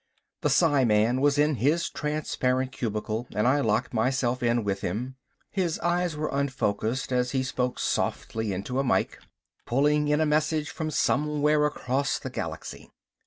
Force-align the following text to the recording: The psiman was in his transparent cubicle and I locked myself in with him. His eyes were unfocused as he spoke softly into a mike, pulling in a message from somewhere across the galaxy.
The 0.41 0.49
psiman 0.49 1.19
was 1.21 1.37
in 1.37 1.57
his 1.57 1.87
transparent 1.87 2.71
cubicle 2.71 3.27
and 3.35 3.47
I 3.47 3.59
locked 3.61 3.93
myself 3.93 4.41
in 4.41 4.63
with 4.63 4.81
him. 4.81 5.15
His 5.51 5.77
eyes 5.81 6.17
were 6.17 6.31
unfocused 6.33 7.11
as 7.13 7.33
he 7.33 7.43
spoke 7.43 7.77
softly 7.77 8.51
into 8.51 8.79
a 8.79 8.83
mike, 8.83 9.19
pulling 9.67 10.07
in 10.07 10.19
a 10.19 10.25
message 10.25 10.71
from 10.71 10.89
somewhere 10.89 11.67
across 11.67 12.17
the 12.17 12.31
galaxy. 12.31 12.89